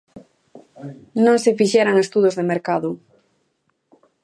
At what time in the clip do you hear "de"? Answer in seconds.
2.39-2.43